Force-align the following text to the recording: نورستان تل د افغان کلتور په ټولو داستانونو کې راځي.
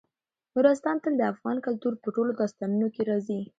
نورستان 0.55 0.95
تل 1.03 1.13
د 1.17 1.21
افغان 1.33 1.57
کلتور 1.65 1.93
په 2.03 2.09
ټولو 2.15 2.31
داستانونو 2.39 2.87
کې 2.93 3.01
راځي. 3.09 3.39